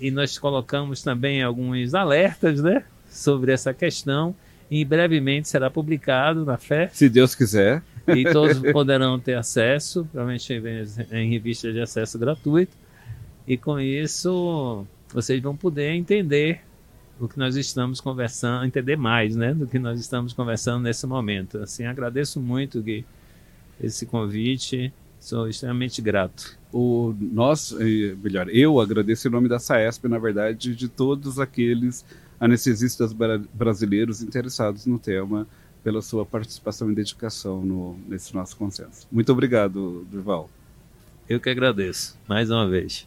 e 0.00 0.10
nós 0.10 0.38
colocamos 0.38 1.02
também 1.02 1.42
alguns 1.42 1.94
alertas 1.94 2.62
né, 2.62 2.84
sobre 3.08 3.52
essa 3.52 3.72
questão 3.72 4.34
e 4.70 4.84
brevemente 4.84 5.48
será 5.48 5.70
publicado 5.70 6.44
na 6.44 6.56
fé. 6.56 6.88
Se 6.92 7.08
Deus 7.08 7.34
quiser. 7.34 7.82
E 8.06 8.24
todos 8.32 8.58
poderão 8.72 9.18
ter 9.18 9.34
acesso, 9.34 10.04
provavelmente 10.12 10.52
em 11.12 11.30
revista 11.30 11.72
de 11.72 11.80
acesso 11.80 12.18
gratuito. 12.18 12.76
E 13.46 13.56
com 13.56 13.80
isso 13.80 14.86
vocês 15.12 15.42
vão 15.42 15.56
poder 15.56 15.92
entender 15.92 16.60
o 17.18 17.28
que 17.28 17.38
nós 17.38 17.56
estamos 17.56 18.00
conversando, 18.00 18.64
entender 18.64 18.96
mais, 18.96 19.36
né, 19.36 19.52
do 19.52 19.66
que 19.66 19.78
nós 19.78 20.00
estamos 20.00 20.32
conversando 20.32 20.82
nesse 20.82 21.06
momento. 21.06 21.58
Assim, 21.58 21.84
agradeço 21.84 22.40
muito 22.40 22.80
Gui, 22.80 23.04
esse 23.82 24.06
convite 24.06 24.92
Sou 25.20 25.46
extremamente 25.46 26.00
grato. 26.00 26.58
O 26.72 27.14
nós, 27.20 27.72
eh, 27.78 28.16
melhor, 28.22 28.48
eu 28.48 28.80
agradeço 28.80 29.28
em 29.28 29.30
nome 29.30 29.48
da 29.48 29.58
SAESP, 29.58 30.08
na 30.08 30.18
verdade, 30.18 30.74
de 30.74 30.88
todos 30.88 31.38
aqueles 31.38 32.04
anestesistas 32.40 33.12
brasileiros 33.52 34.22
interessados 34.22 34.86
no 34.86 34.98
tema, 34.98 35.46
pela 35.84 36.00
sua 36.00 36.24
participação 36.24 36.90
e 36.90 36.94
dedicação 36.94 37.64
no, 37.64 37.98
nesse 38.08 38.34
nosso 38.34 38.56
consenso. 38.56 39.06
Muito 39.12 39.30
obrigado, 39.30 40.06
Durval. 40.10 40.48
Eu 41.28 41.38
que 41.38 41.50
agradeço, 41.50 42.18
mais 42.26 42.50
uma 42.50 42.68
vez. 42.68 43.06